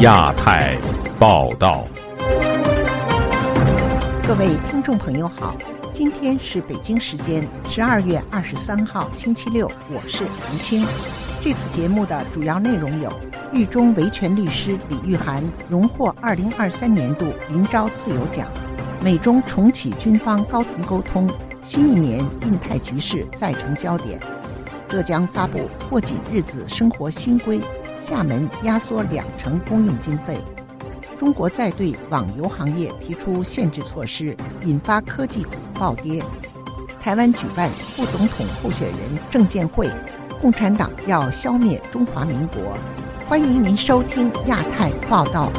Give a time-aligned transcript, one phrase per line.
[0.00, 0.78] 亚太
[1.18, 1.84] 报道，
[4.24, 5.56] 各位听众朋友好，
[5.92, 10.86] 今天是北京时间十二月二十三号星期六，我是韩青。
[11.40, 13.12] 这次节目的主要内容有：
[13.52, 18.46] 狱中维权律师李玉涵荣获二零二三年度林昭自由奖；
[19.02, 21.26] 美中重启军方高层沟通；
[21.60, 24.18] 新一年印太局势再成焦点；
[24.88, 27.60] 浙江发布过紧日子生活新规。
[28.00, 30.38] 厦门压缩两成供应经费，
[31.18, 36.22] 中国再对网游行业提出限制措施，引发科技股暴跌。
[37.00, 38.98] 台湾举办副总统候选人
[39.30, 39.90] 证监会，
[40.38, 42.76] 共产党要消灭中华民国。
[43.26, 45.50] 欢迎您收听亚太报道。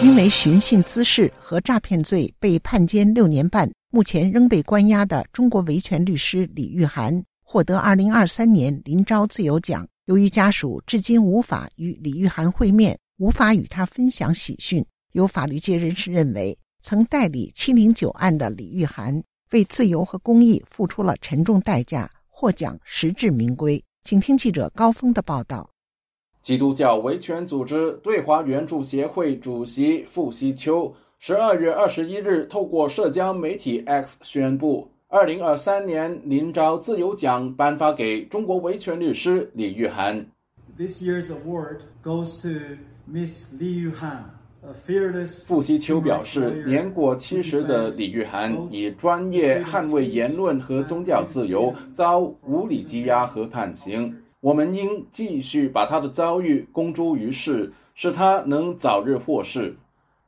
[0.00, 7.22] 因为寻衅滋事和诈骗罪被判监六年半，目前仍被关押的中国维权律师李玉涵。
[7.44, 9.86] 获得二零二三年林昭自由奖。
[10.06, 23.84] 由于家属至今无法与李玉涵会面，无法与他分享喜讯，有法律界人士认为，曾代理七零九案的李玉涵为自由和公益付出了沉重代价，获奖实至名归。
[24.04, 25.68] 请听记者高峰的报道。
[26.40, 30.92] 基督教维权组织对华援助协会主席傅西秋
[31.24, 34.88] 十二月二十一日透过社交媒体 X 宣布。
[35.06, 40.26] 二零二三年林昭自由奖颁发给中国维权律师李玉涵。
[40.76, 42.74] This year's award goes to
[43.08, 44.24] Miss Li Yuhan,
[44.64, 45.46] a fearless.
[45.46, 54.12] 傅西秋表示，年过七十的李玉涵以专业捍卫言论和宗教自由，遭无理羁押和判刑。
[54.40, 59.72] 我们应继续把他的遭遇公诸于世，使他能早日获释。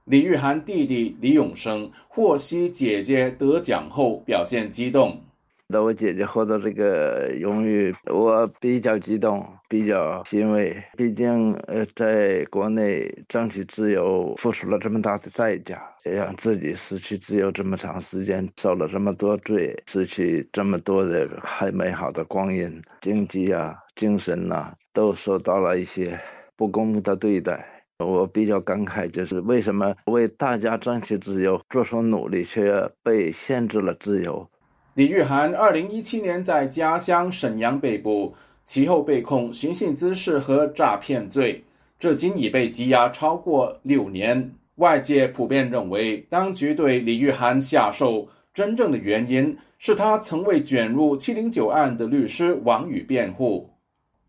[0.05, 5.19] 李玉涵弟弟李永生获悉姐姐得奖后，表现激动。
[5.67, 10.77] 那我姐姐获得这个荣誉，我比较激动，比较欣慰。
[10.95, 26.21] 毕竟，呃，在国内争取自由，付出了这么大的代价，让自己失去自由这么长时间，受了这么多罪，失去这么多的很美好的光阴，经济啊、精神呐，都受到了一些
[26.57, 27.74] 不公的对待。
[28.05, 34.49] 我比较感慨，就是为什么为大家争取自由做出努力，却被限制了自由。
[34.95, 38.35] 李玉涵二零一七年在家乡沈阳被捕，
[38.65, 41.65] 其后被控寻衅滋事和诈骗罪，
[41.99, 44.53] 至今已被羁押超过六年。
[44.77, 53.69] 外界普遍认为，当局对李玉涵下手真正的原因是他曾为卷入七零九案的律师王宇辩护。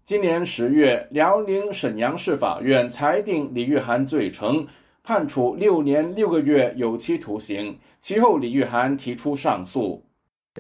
[0.05, 4.67] 今年十月，辽宁沈阳市法院裁定李玉涵罪成，
[5.01, 7.75] 判处六年六个月有期徒刑。
[7.99, 10.05] 其后，李玉涵提出上诉，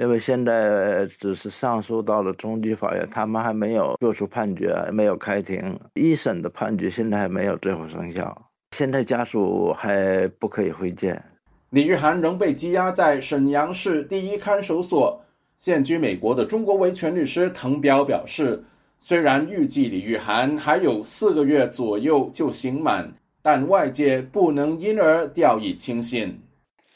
[0.01, 5.79] 因为现在只是上诉到了中级法院，他们还没有作出判决，没有开庭。
[5.93, 11.23] 一审的判决现在还没有最后生效，现在家属还不可以会见。
[11.69, 15.21] 李玉涵仍被羁押在沈阳市第一看守所。
[15.55, 18.63] 现居美国的中国维权律师滕彪表示。
[19.07, 26.35] 虽然预计李玉涵还有四个月左右就刑满，但外界不能因而掉以轻心。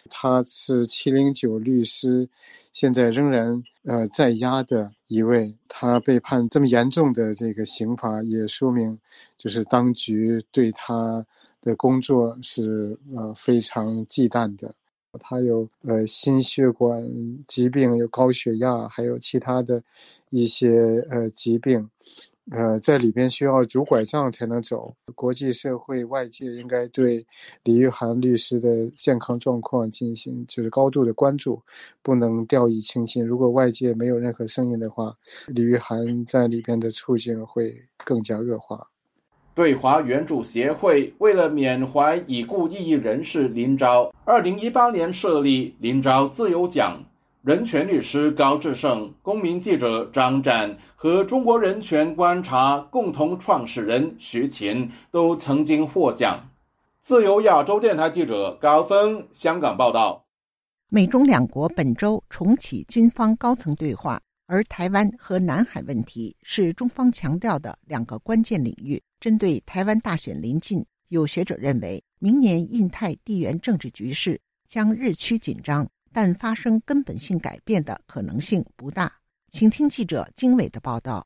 [0.10, 2.28] 他是七零九律师，
[2.74, 5.56] 现在仍然呃在押的一位。
[5.68, 8.98] 他被判这么严重的这个刑罚，也说明
[9.38, 11.24] 就是当局对他
[11.62, 14.74] 的工作是呃非常忌惮的。
[15.18, 17.04] 他有呃心血管
[17.48, 19.82] 疾病，有高血压，还有其他的
[20.30, 21.90] 一些呃疾病，
[22.52, 24.94] 呃在里边需要拄拐杖才能走。
[25.16, 27.26] 国际社会外界应该对
[27.64, 31.62] 李玉涵律师的健康状况进行就是高度的关注，
[32.04, 33.26] 不能掉以轻心。
[33.26, 35.16] 如果外界没有任何声音的话，
[35.48, 37.76] 李玉涵在里边的处境会
[38.06, 38.88] 更加恶化。
[39.54, 47.04] 对华援助协会为了缅怀已故异议人士林昭，二零一八年设立林昭自由奖。
[47.42, 56.40] 人权律师高志胜、公民记者张展和中国人权观察共同创始人徐勤都曾经获奖。
[57.02, 60.26] 自由亚洲电台记者高峰香港报道：
[60.90, 64.20] 美中两国本周重启军方高层对话。
[64.52, 69.00] 而台湾和南海问题是中方强调的两个关键领域。
[69.20, 79.12] 针对台湾大选临近，有学者认为，明年印太地缘政治局势将日趋紧张，但发生根本性改变的可能性不大。
[79.52, 81.26] 请听记者经纬的报道。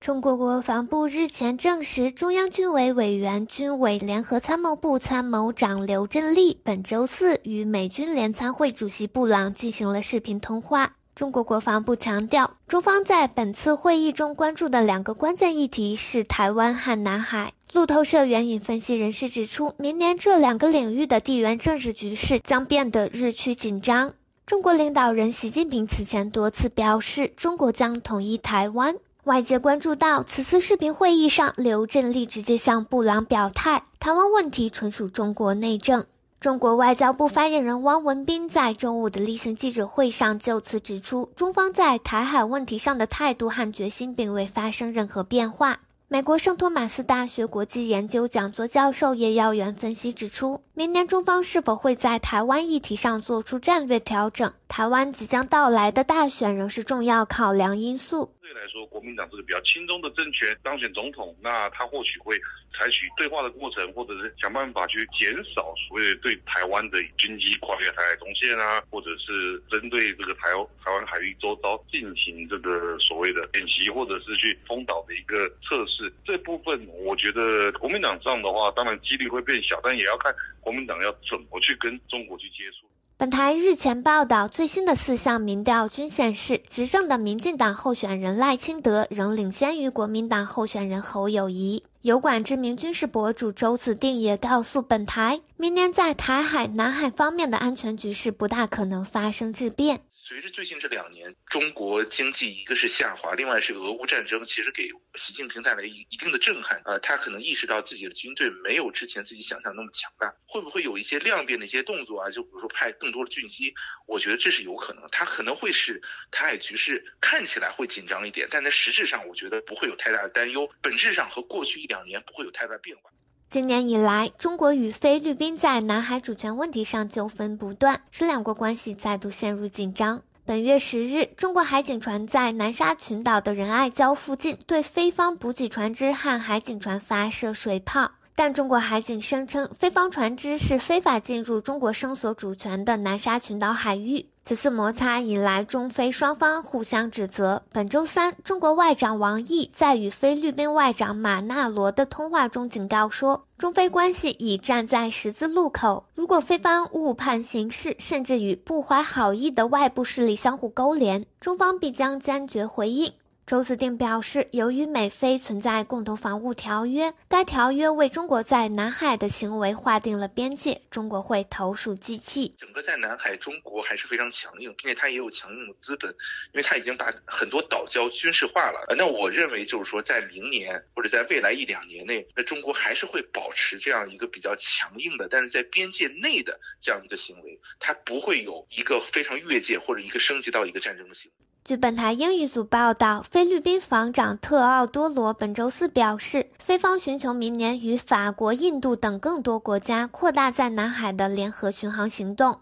[0.00, 10.96] 中国国防部日前证实，中央军委委员、军委联合参谋部参谋长刘振利本周四与美军联参会主席布朗进行了视频通话。
[11.22, 17.52] 中国国防部强调，中方在本次会议中关注的两个关键议题是台湾和南海。
[17.72, 24.14] 路透社援引分析人士指出，明年这两个领域的地缘政治局势将变得日趋紧张。
[24.46, 28.96] 中国领导人习近平此前多次表示，中国将统一台湾。
[29.22, 36.04] 外界关注到，此次视频会议上，刘振利直接向布朗表态，台湾问题纯属中国内政。
[36.42, 45.78] 中国外交部发言人汪文斌在周五的例行记者会上就此指出，中方在台海问题上的态度和决心并未发生任何变化。
[46.08, 58.30] 美国圣托马斯大学国际研究讲座教授叶耀元分析指出，明年中方是否会在台湾议题上做出战略调整，台湾即将到来的大选仍是重要考量因素。
[58.52, 62.38] 来说，国民党这个比较轻松的政权当选总统，那他或许会
[62.72, 70.50] 采取对话的过程，或者是想办法去减少所谓对台湾的军机跨越台海中线啊，或者是针对这个台
[70.84, 76.12] 台湾海域周遭进行这个所谓的演习，或者是去封岛的一个测试。
[76.24, 82.86] 这部分我觉得国民党这样的话，当然几率会变小，但也要看国民党要怎么去跟中国去接触。
[83.22, 91.84] 本台日前报道，最新的四项民调均显示，执政的民进党候选人赖清德仍领先于国民党候选人侯友谊。
[92.00, 100.00] 油管知名军事博主周子定也告诉本台，明年在台海、南海方面的安全局势不大可能发生质变。
[100.24, 106.80] 随着最近这两年中国经济一个是下滑，另外是俄乌战争，其实给习近平带来一一定的震撼。
[106.84, 112.30] 呃，他可能意识到自己的军队没有之前自己想象那么强大，会不会有一些量变的一些动作啊？
[112.30, 113.74] 就比如说派更多的军机，
[114.06, 115.08] 我觉得这是有可能。
[115.10, 120.70] 他可能会使台海局势看起来会紧张一点，但在实质上，我觉得不会有太大的担忧。
[120.80, 123.10] 本质上和过去一两年不会有太大变化。
[123.52, 130.22] 今年以来，中国与菲律宾在南海主权问题上纠纷不断，使两国关系再度陷入紧张。
[130.46, 144.31] 本月十日，中国海警船在南沙群岛的仁爱礁附近对菲方补给船只和海警船发射水炮，但中国海警声称，菲方船只是非法进入中国声索主权的南沙群岛海域。
[144.44, 147.62] 此次摩擦引来中非双方互相指责。
[147.70, 163.12] 本周三，中国外长王毅在与菲律宾外长马纳罗的通话中警告说，中非关系已站在十字路口，如果菲方误判形势，甚至与不怀好意的外部势力相互勾连，中方必将坚决回应。
[163.44, 172.54] 周子定表示，由于美菲存在共同防务条约，该条约为中国在南海的行为划定了边界，中国会投鼠忌器。
[172.56, 176.08] 整个在南海，中国还是非常强硬，并且它也有强硬的资本，
[176.52, 178.94] 因为它已经把很多岛礁军事化了。
[178.96, 191.46] 那我认为，就是说，在明年或者在未来一两年内，那中国还是会保持这样一个比较强硬的，但是在边界内的这样一个行为，它不会有一个非常越界或者一个升级到一个战争的行为。
[191.64, 202.58] 据本台英语组报道，菲律宾防长特奥多罗本周四表示，菲方寻求明年与法国、印度等更多国家扩大在南海的联合巡航行动。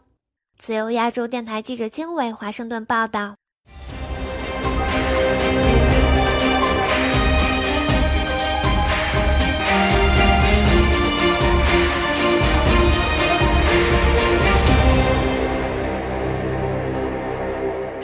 [0.58, 3.39] 自由亚洲电台记者经纬华盛顿报道。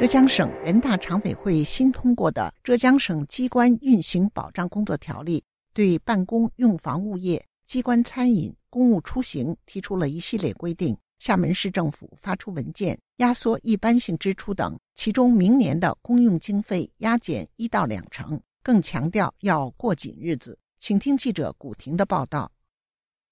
[0.06, 5.40] 浙江省人大常委会新通过的《浙江省机关运行保障工作条例》，
[5.74, 10.96] 对办公用房物业、机关餐饮、公务出行提出了一系列规定。
[11.18, 20.56] 厦门市政府发出文件，压缩一般性支出等，其中明年的公用经费压减一到两成，更强调要过紧日子。
[20.78, 22.48] 请听记者古婷的报道。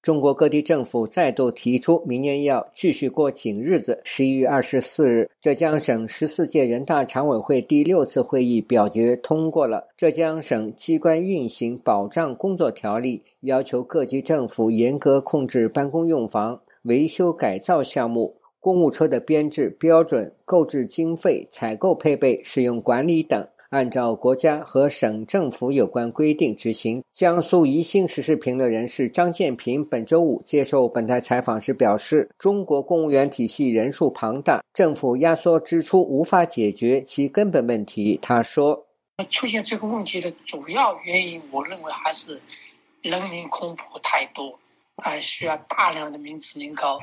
[0.05, 3.99] 中国各地政府再度提出明年要继续过紧日子。
[4.05, 23.49] 十一月二十四日，浙江省十四届人大常委会第六次会议表决通过了《浙江省机关运行保障工作条例》，要求各级政府严格控制办公用房维修改造项目、公务车的编制标准、购置经费、采购配备、使用管理等。
[23.75, 27.03] 按照国家和省政府有关规定执行。
[27.11, 38.87] 江苏宜兴时事评论人士张建平本周五接受本台采访时表示：“中国公务员体系人数庞大，政府压缩支出无法解决其根本问题。”他说
[39.29, 42.41] ：“出现这个问题的主要原因，我认为还是
[43.03, 44.57] 人民空婆太多，
[45.03, 47.01] 还需要大量的民脂民膏，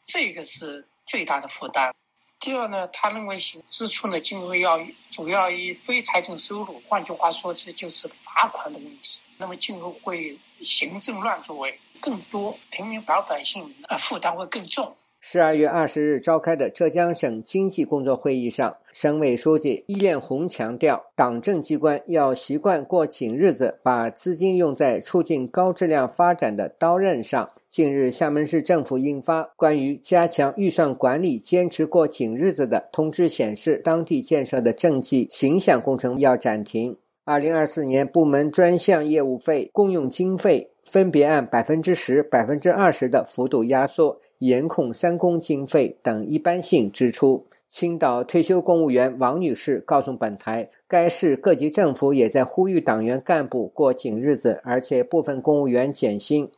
[0.00, 1.92] 这个是最大的负担。
[2.38, 4.78] 第二呢，他认为行支出呢，今后要
[5.10, 9.20] 主要以非财政收入，换句话说，这就是罚款的问题。
[9.38, 14.94] 那么今后会行政乱作为更多，平民老百姓呃负担会更重。
[15.18, 27.50] 十二月二十日召开的浙江省经济工作会议上，省委书记易炼红强调，党政机关要习惯过紧日子，把资金用在促进高质量发展的刀刃上。
[27.68, 36.96] 近日，厦门市政府印发关于加强预算管理、坚持过紧日子的通知，显示当地建设的政绩形象工程要暂停。
[37.24, 44.18] 二零二四年部门专项业务费公用经费分别按百分之十、百分之二十的幅度压缩。
[44.38, 47.46] 严控三公经费等一般性支出。
[47.70, 56.50] 青岛退休公务员王女士告诉本台，该市各级政府也在呼吁党员干部过紧日子，而且部分公务员减薪。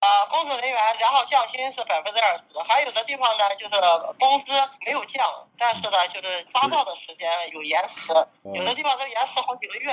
[0.00, 3.74] 呃，工作人员然后降薪是百分之二十，还有的地方呢就是
[4.18, 4.52] 工资
[4.84, 5.24] 没有降，
[5.58, 8.12] 但是呢就是发放的时间有延迟，
[8.54, 9.90] 有的地方都延迟好几个月。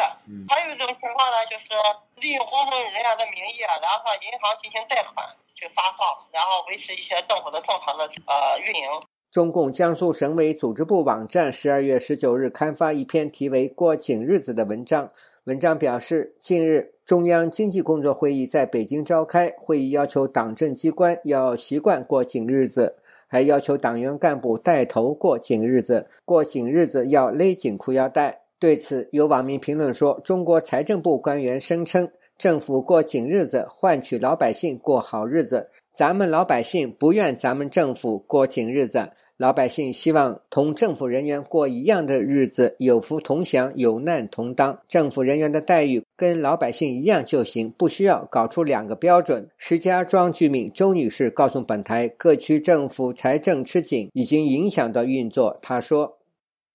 [0.50, 1.68] 还有一种情况呢，就是
[2.16, 5.26] 利用工作人员的名义啊，然后向银行进行贷款。
[5.56, 8.90] 去发放，然后维持一些政府的正常的呃运营。
[9.32, 15.12] 中共江苏省委组织部网站十二月十九日刊发一篇题为《过紧日子》的文章。
[15.46, 22.96] 文章表示，近日中央经济工作会议在北京召开，会议要求党政机关要习惯过紧日子，
[23.28, 26.08] 还要求党员干部带头过紧日子。
[26.24, 28.44] 过紧日子要勒紧裤腰带。
[28.58, 32.10] 对此，有网民评论说：“中国财政部官员声称。”
[32.40, 35.70] 政府过紧日子，换取老百姓过好日子。
[35.94, 44.80] 咱们老百姓不愿咱们政府过紧日子，老百姓希望同政府人员过一样的日子，有福同享，有难同当。
[44.88, 49.50] 政府人员的待遇跟老百姓一样就行，不需要搞出两个标准。
[49.58, 55.58] 石家庄居民周女士告诉本台，各区政府财政吃紧，已经影响到运作。
[55.62, 56.18] 她说。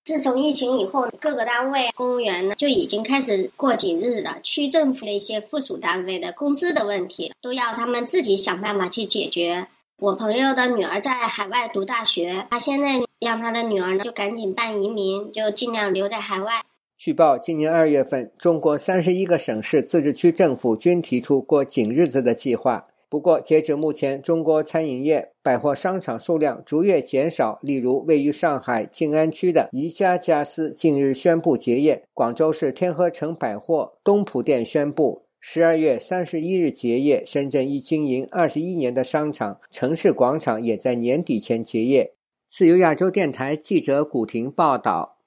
[0.05, 4.39] 自从疫情以后，各个单位公务员呢就已经开始过紧日子了。
[4.43, 9.69] 区政府的一些附属单位的工资的问题，都要他们自己想办法去解决。
[10.01, 16.63] 我朋友的女儿在海外读大学，他现在让他的女儿呢就赶紧办移民，就尽量留在海外。
[16.97, 22.85] 据报，今年二月份，中国三十一个省市自治区政府均提出过紧日子的计划。
[23.09, 27.59] 不过，截止目前，中国餐饮业、百货商场数量逐月减少。
[27.63, 37.25] 例如，位于上海静安区的宜家家私近日宣布结业；广州市天河城百货东圃店宣布十二月三十一日结业。
[37.25, 42.15] 深圳一经营二十一年的商场城市广场也在年底前结业。
[42.47, 45.19] 自由亚洲电台记者古婷报道：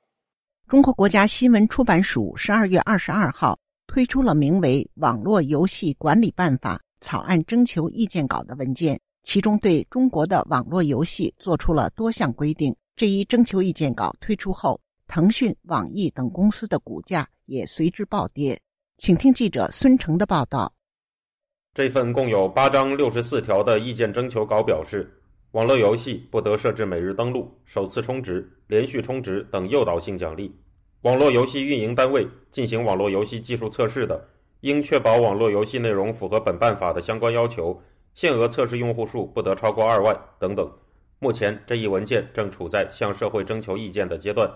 [0.67, 6.77] 中国国家新闻出版署十二月二十二号推出了名为《网络游戏管理办法》。
[7.03, 12.75] 草案征求意见稿的文件，其中对中国的网络游戏做出了多项规定。
[12.95, 18.61] 这一征求意见稿推出后，腾讯、网易等公司的股价也随之暴跌。
[19.01, 20.71] 请听记者孙成的报道。
[21.73, 25.11] 这份共有八章六十四条的意见征求稿表示，
[25.53, 30.55] 网络游戏不得设置每日登录、首次充值、连续充值等诱导性奖励。
[31.01, 34.23] 网络游戏运营单位进行网络游戏技术测试的。
[34.59, 37.81] 应确保网络游戏内容符合本办法的相关要求，
[38.13, 40.71] 限额测试用户数不得超过二万等等。
[41.17, 44.47] 目前这一文件正处在向社会征求意见的阶段。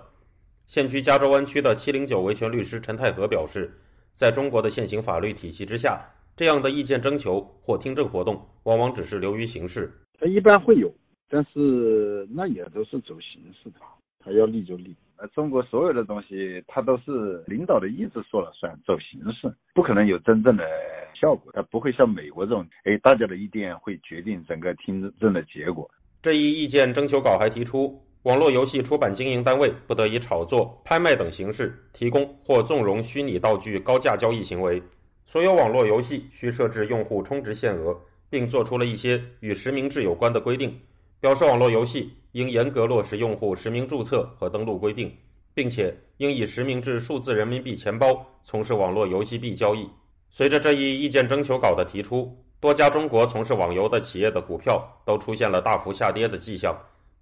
[0.67, 3.75] 现居加州湾区的七零九维权律师陈太和表示，
[4.15, 6.01] 在中国的现行法律体系之下，
[6.35, 9.91] 这样的意见征求或听证活动往往只是流于形式。
[10.17, 10.89] 他一般会有，
[11.29, 13.79] 但是那也都是走形式的，
[14.19, 14.95] 他要立就立。
[15.17, 20.65] 呃，中国所有的东西，它都是领导的意志说了算，走形式，不可能有真正的
[21.13, 21.49] 效果。
[21.53, 25.89] 它不会像美国这种，哎，大家的意见会决定整个听证的结果。
[26.21, 34.81] 这一意见征求稿还提出，网络游戏出版经营单位不得以炒作、拍卖等形式提供或纵容虚拟道具高价交易行为。
[35.27, 37.95] 所有网络游戏需设置用户充值限额，
[38.27, 40.75] 并做出了一些与实名制有关的规定。
[41.19, 45.15] 表示网络游戏应严格落实用户实名注册和登录规定，
[45.53, 49.87] 并且应以实名制数字人民币钱包从事网络游戏币交易。
[50.31, 56.75] 随着这一意见征求稿的提出，多家中国从事网游的企业的股票都出现了大幅下跌的迹象。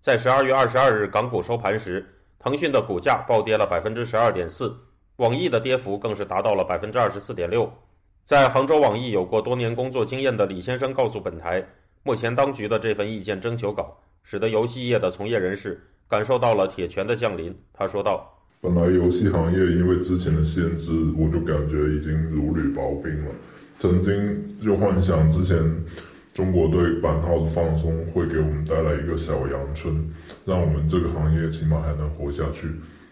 [0.03, 2.05] 在十二月二十二日港股收盘时，
[2.37, 4.75] 腾讯的股价暴跌了百分之十二点四，
[5.15, 7.71] 网易的跌幅更是达到了百分之二十四点六。
[8.25, 11.65] 在杭州网易有过多年工作经验的李先生告诉本台。
[12.03, 17.57] 目前当局的这份意见征求稿，使得游戏业的从业人士感受到了铁拳的降临。
[17.71, 18.29] 他说道
[18.59, 23.31] ：“本来游戏行业因为之前的限制，我就感觉已经如履薄冰了。
[23.79, 25.57] 曾经就幻想之前
[26.33, 29.95] 中国对版号的放松会给我们带来一个小阳春，
[30.45, 32.67] 让我们这个行业起码还能活下去。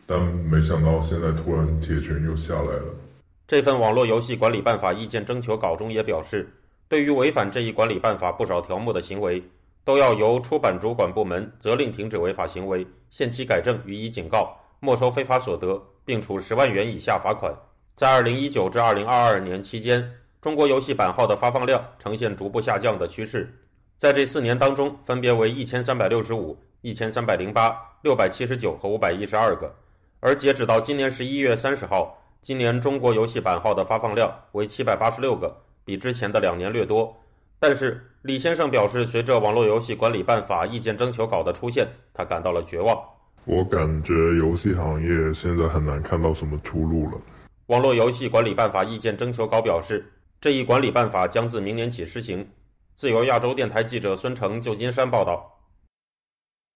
[0.07, 2.85] 但没想到现在突然铁拳又下来了。
[3.47, 6.49] 这份网络游戏管理办法意见征求稿中也表示，
[6.89, 9.41] 对于违反这一管理办法不少条目的行为，
[9.85, 17.53] 都要由出版主管部门责令停止违法行为，限期改正，予以警告，没收非法所得，并处十万元以下罚款。
[17.95, 23.47] 在二零一九至二零二二年期间，中国游戏版号的发放量呈现逐步下降的趋势。
[23.95, 29.71] 在这四年当中，分别为一千三百六十五、一千三百零八、六百七十九和五百一十二个。
[30.19, 35.55] 而截止到今年十一月三十号，今年中国游戏版号的发放量为七百八十六个，
[35.85, 37.15] 比之前的两年略多。
[37.59, 42.99] 但是李先生表示，随着网络游戏管理办法意见征求稿的出现，他感到了绝望。
[43.45, 47.21] 我感觉游戏行业现在很难看到什么出路了。
[47.67, 50.03] 网络游戏管理办法意见征求稿表示，
[50.41, 52.49] 这一管理办法将自明年起施行。
[52.95, 55.47] 自由亚洲电台记者孙成，旧金山报道。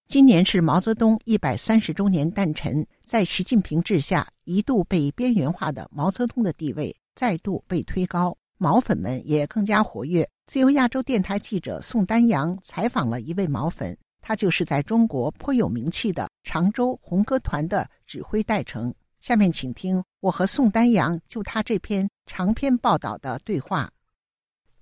[0.06, 8.38] 今年是毛泽东一百三十周年诞辰，在习近平治下，一度被边缘化的毛泽东的地位再度被推高。
[8.56, 10.24] 毛粉们也更加活跃。
[10.46, 18.94] 自由亚洲电台记者宋丹阳采访了一位毛粉，他就是在中国颇有名气的常州红歌团的指挥戴成。
[19.18, 23.92] 下面请听我和宋丹阳就他这篇长篇报道的对话。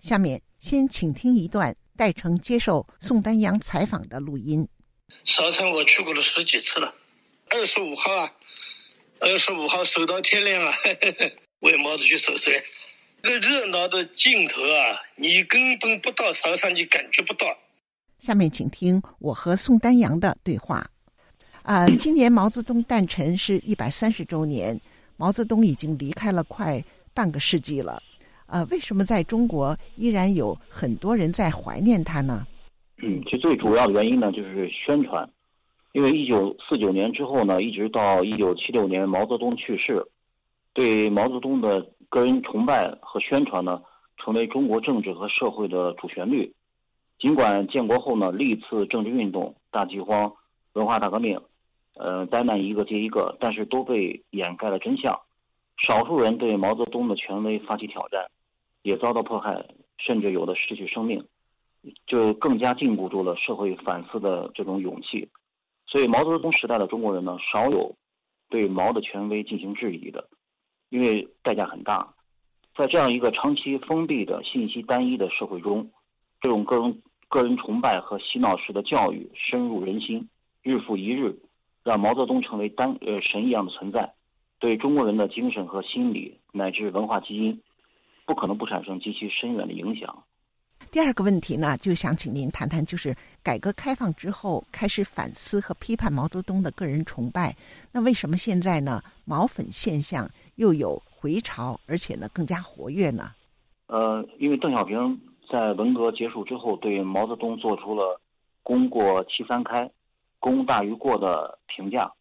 [0.01, 4.67] 下面先请听一段戴成接受宋丹阳采访的录音。
[5.25, 6.95] 韶山我去过了十几次了，
[7.51, 8.33] 二十五号啊，
[9.21, 10.73] 二十五号守到天亮啊，
[11.61, 12.65] 为毛子去守岁。
[13.23, 17.47] 这个热闹的镜头啊，你根本不到潮场，你感觉不到。
[18.19, 20.91] 下面请听我和宋丹阳的对话。
[21.65, 24.79] 啊，今年毛泽东诞辰是一百三十周年，
[25.17, 26.83] 毛泽东已经离开了快
[27.15, 28.01] 半个世纪了。
[28.47, 32.47] 呃，为什么在中国依然有很多人在怀念他呢？
[33.03, 35.29] 嗯，其实最主要的原因呢，就是宣传。
[35.93, 40.05] 因为一九四九年之后呢，一直到一九七六年毛泽东去世，
[40.73, 41.87] 对毛泽东的。
[42.11, 43.83] 个人崇拜和宣传呢，
[44.19, 46.55] 成为中国政治和社会的主旋律。
[47.19, 50.33] 尽管建国后呢，历次政治运动、大饥荒、
[50.75, 51.41] 文化大革命，
[51.95, 55.19] 呃，灾难一个接一个，但是都被掩盖了真相。
[55.79, 58.27] 少数人对毛泽东的权威发起挑战，
[58.83, 59.65] 也遭到迫害，
[59.99, 61.25] 甚至有的失去生命，
[62.07, 65.29] 就更加禁锢住了社会反思的这种勇气。
[65.87, 67.95] 所以，毛泽东时代的中国人呢，少有
[68.49, 70.29] 对毛的权威进行质疑的。
[70.91, 72.15] 因为代价很大，
[72.77, 75.91] 在这样一个长期封闭的信息单一的社会中，
[76.41, 80.29] 这种个人个人崇拜和洗脑式的教育深入人心，
[80.63, 81.37] 日复一日，
[81.85, 84.13] 让毛泽东成为单呃神一样的存在，
[84.59, 87.61] 对中国人的精神和心理乃至文化基因，
[88.27, 90.25] 不可能不产生极其深远的影响。
[90.91, 97.55] 第二个问题呢，就想请您谈谈，就是改革开放之后开始反思和批判毛泽东的个人崇拜，
[97.93, 103.25] 那为什么现在呢毛粉现象又有回潮，而且呢更加活跃呢？
[103.89, 105.21] 呃，因为邓小平
[105.51, 108.19] 在文革结束之后对毛泽东做出了
[108.63, 109.91] “功过七三开，
[110.45, 112.13] 功大于过”的评价，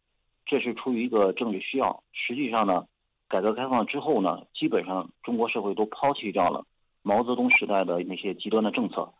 [0.45, 2.01] 这是出于一个政治需要。
[2.13, 2.88] 实际上呢，
[3.27, 6.65] 改革开放之后呢，基本上中国社会都抛弃掉了。
[7.01, 9.12] 毛泽东时代的那些极端的政策，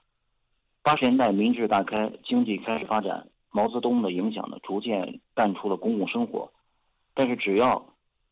[0.84, 6.50] 八十年代民智大开，经济开始发展，毛泽东的影响呢逐渐淡出了公共生活。
[7.14, 7.86] 但是只要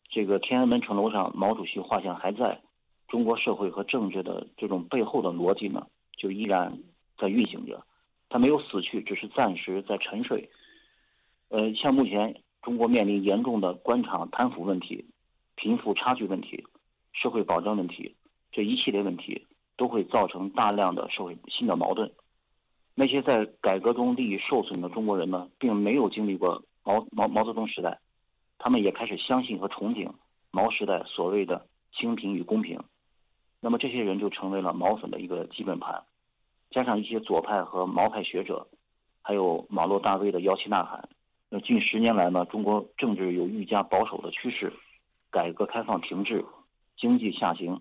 [0.08, 2.62] 这个天安门城楼上毛主席画像还在，
[3.10, 6.80] 中国社会和政治的这种背后的逻辑呢就依然
[7.18, 7.84] 在运行着，
[8.30, 10.50] 他没有死去，只是暂时在沉睡。
[11.52, 15.04] 呃，像目前中国面临严重的官场贪腐问题、
[15.56, 16.64] 贫富差距问题、
[17.12, 18.16] 社会保障问题。
[18.54, 22.10] 这一系列问题都会造成大量的社会新的矛盾。
[22.96, 28.00] 那些在改革中利益受损的中国人呢，并没有经历过毛毛毛泽东时代，
[28.58, 30.10] 他们也开始相信和憧憬
[30.52, 32.82] 毛时代所谓的清贫与公平。
[33.60, 36.04] 那么这些人就成为了毛粉的一个基本盘。
[36.70, 38.68] 加上一些左派和毛派学者，
[39.22, 41.10] 还有网络大 V 的摇旗呐喊，
[41.54, 44.72] 那近十年来呢，中国政治有愈加保守的趋势，
[45.30, 46.42] 改革开放停滞，
[46.98, 47.78] 经济下行。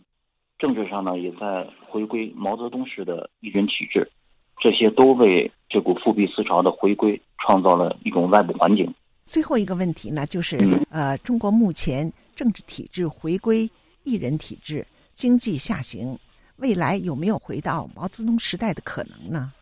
[0.58, 4.10] 政治上呢，也在回归毛泽东式的一人体制，
[4.58, 8.92] 这些都为这股复辟思潮的回归创造了一种外部环境。
[9.24, 10.58] 最后一个问题呢，就是
[10.90, 13.70] 呃，中国目前政治体制回归
[14.02, 16.18] 一人体制，经济下行，
[16.56, 19.52] 未来有没有回到毛泽东时代的可能呢？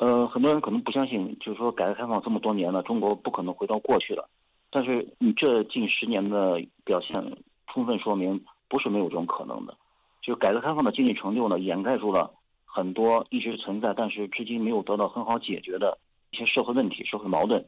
[0.00, 4.30] 呃，很多人可能不相信，就是说改革开放这么多年了，中国不可能回到过去了。
[4.70, 7.36] 但是你这近十年的表现，
[7.66, 9.76] 充分说明不是没有这种可能的。
[10.22, 12.32] 就改革开放的经济成就呢，掩盖住了
[12.64, 15.98] 很多一直存在，但是至今没有得到很好解决的
[16.30, 17.66] 一些社会问题、社会矛盾。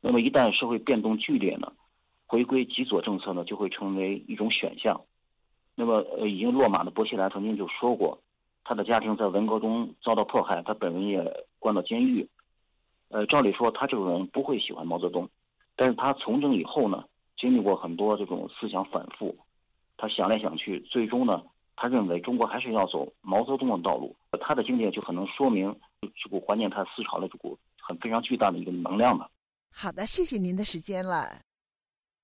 [0.00, 1.70] 那么一旦社会变动剧烈呢，
[2.26, 5.02] 回归极左政策呢就会成为一种选项。
[5.74, 8.18] 那么呃，已经落马的薄熙来曾经就说过，
[8.64, 12.28] 他的家庭在文革中遭到迫害，他本人也关到监狱。
[13.08, 15.28] 呃，照理说他这个人不会喜欢毛泽东，
[15.76, 17.04] 但是他从政以后呢，
[17.38, 19.36] 经历过很多这种思想反复，
[19.96, 21.42] 他想来想去，最终呢。
[21.78, 29.28] 他认为中国还是要走毛泽东的道路，他的经历就可能说明这股怀念他思潮的这股很非常巨大的一个能量吧。
[29.70, 31.42] 好的，谢谢您的时间了。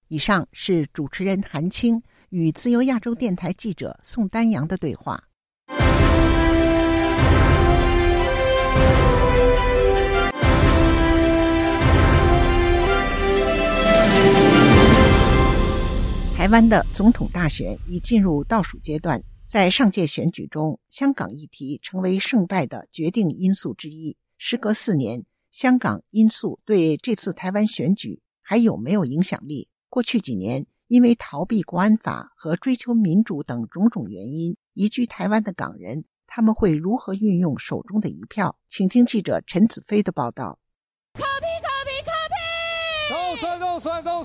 [0.09, 5.23] 以上是主持人韩青与自由亚洲电台记者宋丹阳的对话。
[16.43, 19.23] 台湾的总统大选已进入倒数阶段。
[19.47, 24.17] 在上届选举中，香港议题成为胜败的决定因素之一。
[24.39, 29.69] 时隔四年，香港因素对这次台湾选举还有没有影响力？
[29.89, 38.57] 过去几年，因为逃避国安法和追求民主等种种原因，移居台湾的港人，他们会如何运用手中的一票？
[38.69, 40.59] 请听记者陈子飞的报道。
[41.13, 43.15] 可批可批可批！
[43.15, 43.37] 动
[43.79, 44.21] 算动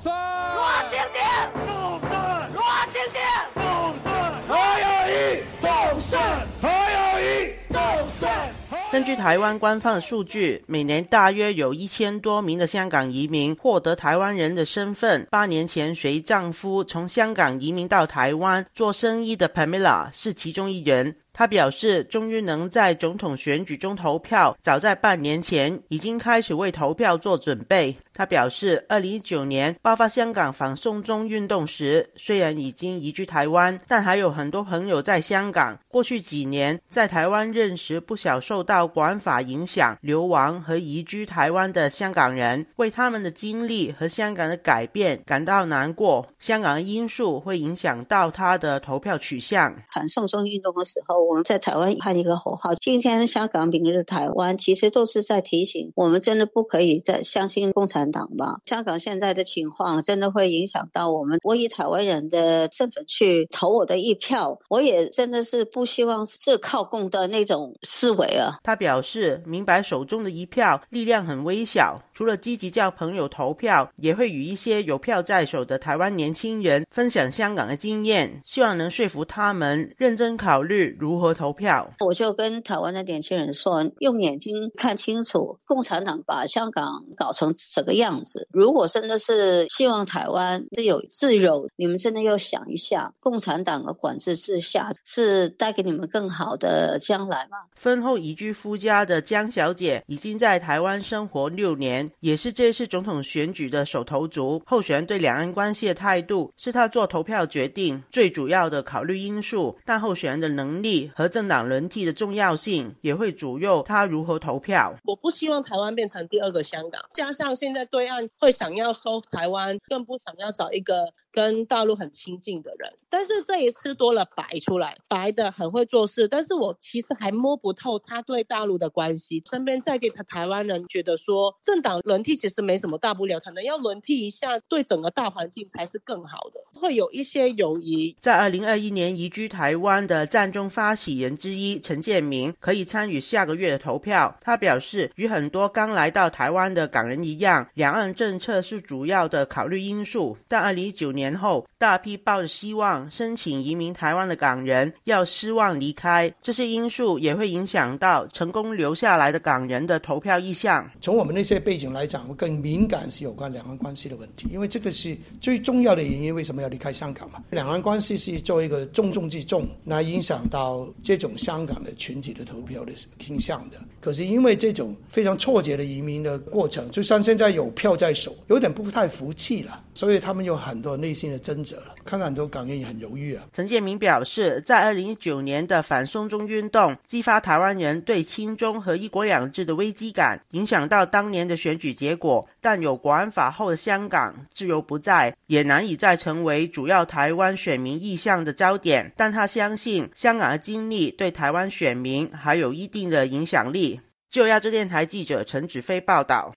[9.07, 15.25] 据台湾官方的数据，每年大约有一千多名的香港移民获得台湾人的身份。
[15.31, 21.15] 八年前随丈夫从香港移民到台湾做生意的 Pamela 是其中一人。
[21.31, 27.95] 她表示，终于能在总统选举中投票，早在半年前已经开始为投票做准备。
[28.17, 35.77] 他表示，二零一九年爆发香港反送中运动时，虽然已经移居台湾，但还有很多朋友在香港。
[35.87, 46.25] 过去几年，在台湾认识不少受到国安法影响流亡和移居台湾的香港人，为他们的经历和香港的改变感到难过。
[46.39, 49.75] 香港的因素会影响到他的投票取向。
[49.93, 51.23] 反送中运动的时候。
[51.27, 54.57] 我们在台湾喊一个口号：今天香港，明日台湾。
[54.57, 58.59] 其实都是在提醒我们，真的不可以再相信共产党吧？
[58.65, 61.39] 香港现在的情况真的会影响到我们。
[61.43, 68.57] 我以台湾人的身份去投我的一票，我也真的是不希望是靠共的那种思维啊。
[68.63, 81.17] 他表示，明白手中的一票力量很微小，除了积极叫朋友投票，也会与一些有票在手的台湾年轻人分享香港的经验，希望能说服他们认真考虑如。
[81.17, 81.89] 何投票？
[81.99, 88.47] 我就跟台湾的年轻人说：用眼睛看清楚，共产党把香港搞成这个样子。
[88.51, 97.57] 如果真的是希望台湾是有自由，你们真的要想一下，共产党的管制之下是带给你们更好的将来吗？
[97.81, 104.61] 婚后移居夫家的江小姐已经在台湾生活六年，也是这次总统选举的手头足。
[104.65, 111.11] 候选人对两岸关系的态度是他做投票决定最主要的考虑因素，但候选人的能力。
[111.15, 114.95] 和政党轮替的重要性也会左右他如何投票。
[115.03, 121.11] 我不希望台湾变成第二个香港，加上现在对岸会想要收台湾，更不想要找一个。
[121.31, 129.43] 跟大陆很亲近的人，但是这一次多了白出来，白的很会做事，但是我其实还摸不透他对大陆的关系。
[129.47, 136.81] 身边在地的台湾人觉得说，政党轮替其实没什么大不了，可能要轮替一下，对整个大环境才是更好的。
[136.81, 138.15] 会有一些犹疑。
[138.19, 144.35] 在二零二一年移居台湾的战中发起人之一陈建明可以参与下个月的投票。
[144.41, 150.35] 他表示，与很多刚来到台湾的港人一样，两岸政策是主要的考虑因素。
[150.47, 151.26] 但二零一九年。
[151.27, 160.89] 年后，大批抱着希望申请移民台湾的港人要失望离开，这些因素也会影响到成功留下来的港人的投票意向。
[161.01, 166.33] 从我们那些背景来讲，我更敏感是有关两岸关系的问题，因为这个是最重要的原因。
[166.33, 167.43] 为什么要离开香港嘛？
[167.49, 173.77] 两岸关系是作为一个重中之重，来影响到这种香港的群体的投票的倾向的。
[173.99, 181.17] 可是因为这种非常挫折的移民的过程，就像现在有票在手，有点不太服气了，所以他们有很多那内。
[181.17, 183.43] 新的争执了，看看很多港人也很犹豫啊。
[183.51, 192.47] 陈建明表示，在二零一九年的反送中运动激发台湾人对亲中和一国两制的危机感，影响到当年的选举结果。
[192.61, 199.11] 但有国安法后的香港自由不在，也难以再成为主要台湾选民意向的焦点。
[199.17, 203.99] 但他相信，香港的经历对台湾选民还有一定的影响力。
[204.29, 206.53] 就亚洲电台记者陈子飞报道。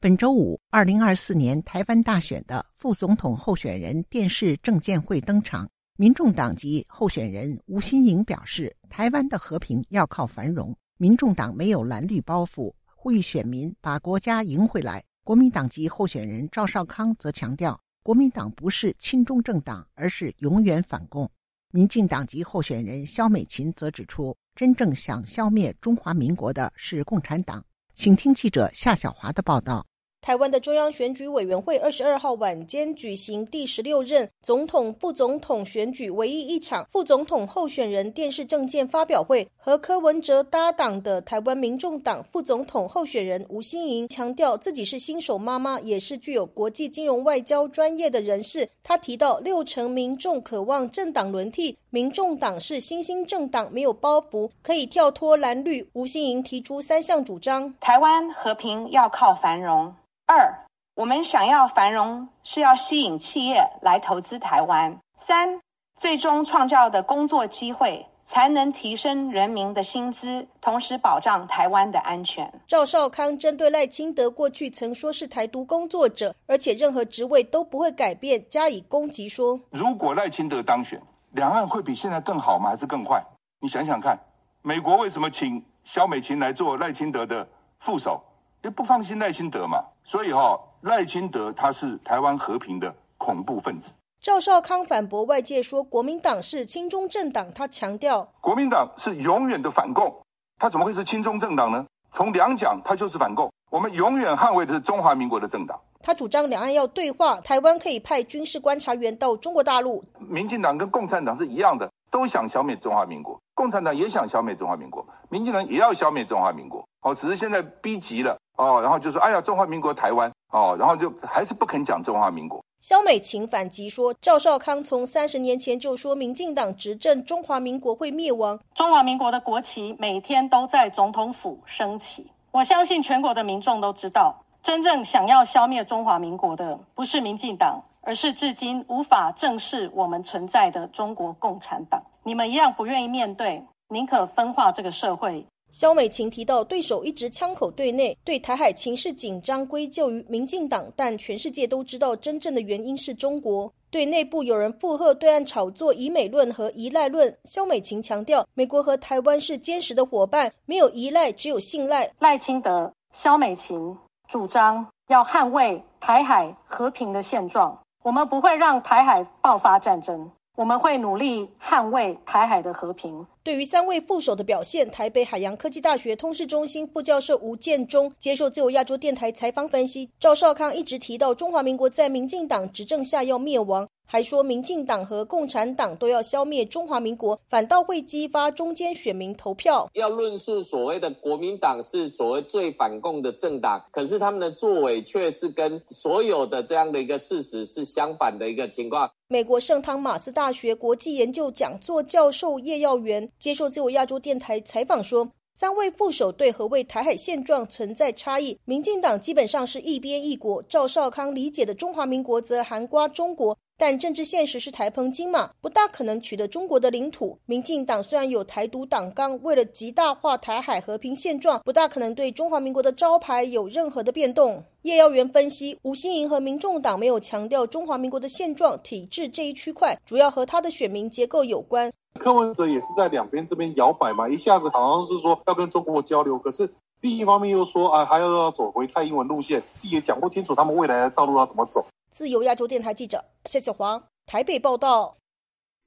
[0.00, 5.68] 本周五，二零二四年台湾大选的副总统候选人电视证监会登场。
[5.96, 10.72] 民众党籍候选人吴新颖表示，台湾的和平要靠繁荣。
[10.98, 15.02] 民众党没有蓝绿包袱，呼吁选民把国家赢回来。
[15.24, 21.28] 国民党籍候选人赵少康则强调，国民党不是亲中政党，而是永远反共。
[21.72, 27.64] 民进党籍候选人肖美琴则指出，真正想消灭中华民国的是共产党。
[27.98, 29.84] 请听记者夏小华的报道。
[30.20, 48.68] 台湾的中央选举委员会二十二号晚间举行第十六任总统、副总统选举唯一一场副总统候选人电视政见发表会，和柯文哲搭档的台湾民众党副总统候选人吴欣盈强调自己是新手妈妈，也是具有国际金融外交专业的人士。
[48.82, 55.88] 他提到，六成民众渴望政党轮替，民众党是新兴政党，没有包袱，可以跳脱蓝绿。
[55.94, 59.94] 吴欣盈提出三项主张：台湾和平要靠繁荣。
[60.26, 60.54] 二，
[60.94, 64.94] 我们想要繁荣，是要吸引企业来投资台湾。
[65.18, 65.58] 三，
[65.96, 72.52] 最终创造的工作机会，才能提升人民的薪资，同时保障台湾的安全。
[72.66, 81.00] 赵少康针对赖清德过去曾说是台独工作者，而且任何职位都不会改变，加以攻击说：如果赖清德当选，
[81.32, 82.70] 两岸会比现在更好吗？
[82.70, 83.22] 还是更坏？
[83.60, 84.18] 你想想看，
[84.62, 87.46] 美国为什么请萧美琴来做赖清德的
[87.80, 88.22] 副手？
[88.62, 93.94] 也不放心赖清德嘛，所以哈赖清德他是台湾和平的恐怖分子。
[94.20, 100.12] 赵少康反驳外界说国民党是亲中政党，他强调国民党是永远的反共，
[100.58, 101.86] 他怎么会是亲中政党呢？
[102.10, 105.78] 从两讲他就是反共，我们永远捍卫的是中华民国的政党。
[106.00, 110.02] 他主张两岸要对话，台湾可以派军事观察员到中国大陆。
[110.18, 116.84] 民进党跟共产党是一样的，都想消灭中华民国，共产党也想消灭中华民国，民进党也要消灭中华民国。
[117.02, 118.36] 哦，只是现在逼急了。
[118.56, 122.60] 哦，然后就说，哎呀，中华民国台湾哦，然后就还是不肯讲中华民国。
[122.80, 128.58] 肖美琴反击说，赵少康从三十年前就说，民进党执政，中华民国会灭亡。
[128.74, 132.30] 中华民国的国旗每天都在总统府升起。
[132.50, 134.34] 我相信全国的民众都知道，
[134.68, 141.98] 真正想要消灭中华民国的，不是民进党，而是至今无法正视我们存在的中国共产党。
[142.22, 145.42] 你们一样不愿意面对，宁可分化这个社会。
[145.70, 153.72] 肖美琴提到，对手一直枪口对内，对台海情势紧张归咎于民进党，但全世界都知道真正的原因是中国。
[153.88, 157.34] 对内部有人附和对岸炒作以美论和依赖论。
[157.44, 162.10] 肖美琴强调，美国和台湾是坚实的伙伴，没有依赖，只有信赖。
[162.18, 163.96] 赖清德、肖美琴
[164.28, 170.30] 主张要捍卫台海和平的现状，我们不会让台海爆发战争。
[170.54, 173.26] 我们会努力捍卫台海的和平。
[173.42, 183.88] 对于三位副手的表现，台北海洋科技大学通识中心副教授吴建中接受自由亚洲电台采访分析，赵少康一直提到中华民国在民进党执政下要灭亡。
[184.10, 189.86] 还说，民进党和共产党都要消灭中华民国，反倒会激发中间选民投票。
[189.92, 199.10] 要论述所谓的国民党是所谓最反共的政党，可是他们的作为却是跟所有的这样的一个事实是相反的一个情况。
[199.30, 213.58] 美国圣汤马斯大学国际研究讲座教授叶耀元接受自由亚洲电台采访说，三位副手对何谓台海现状存在差异，民进党基本上是一边一国，赵少康理解的中华民国则含瓜中国。
[213.80, 217.38] 但政治现实是台澎金马不大可能取得中国的领土。
[217.46, 224.64] 民进党虽然有台独党纲，为了极大化台海和平现状，不大可能对中华民国的招牌有任何的变动。
[224.82, 231.92] 叶耀元分析，吴欣盈和民众党没有强调中华民国的现状体制这一区块，主要和他的选民结构有关。
[232.18, 236.68] 柯文哲也是在两边这边摇摆嘛，一下子好像是说要跟中国交流，可是
[237.00, 241.84] 另一方面又说啊，还要要走回蔡英文路线，自己也讲不清楚他们未来的道路要怎么走。
[242.10, 245.18] 自由亚洲电台记者谢小黄台北报道。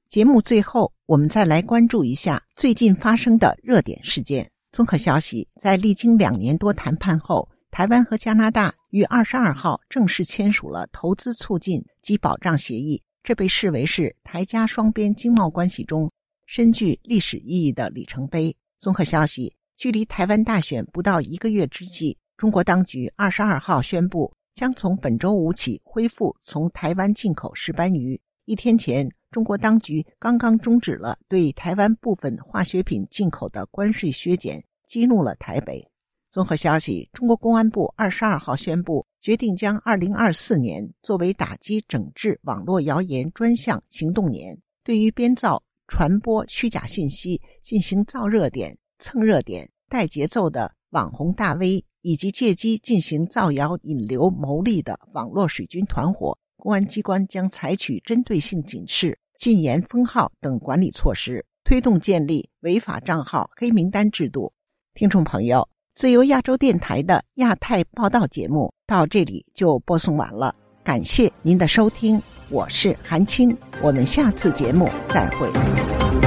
[0.08, 4.48] 节目最后，我们再来关注一下最近发生的热点事件。
[4.70, 16.10] 综合消息，在历经两年多谈判后，台湾和加拿大于二十二号正式签署了投资促进及保障协议，这被视为是台加双边经贸关系中
[16.46, 18.54] 深具历史意义的里程碑。
[18.78, 24.32] 综合消息，距离台湾大选不到一个月之际，中国当局二十二号宣布。
[24.54, 28.20] 将从本周五起恢复从台湾进口石斑鱼。
[28.44, 35.88] 一天前，中国当局刚刚终止了对台湾部分化学品进口的关税削减，激怒了台北。
[36.30, 51.84] 综合消息，中国公安部二十二号宣布，决定将二零二四年作为打击整治网络谣言专项行动年，对于编造、传播虚假信息、进行造热点、蹭热点、带节奏的网红大 V。
[52.04, 64.52] 以及借机进行造谣引流牟利的网络水军团伙，公安机关将采取针对性警示禁言封号等管理措施，推动建立违法账号黑名单制度。
[64.94, 70.52] 听众朋友，自由亚洲电台的亚太报道节目到这里就播送完了，
[70.82, 76.21] 感谢您的收听，我是韩青，我们下次节目再会。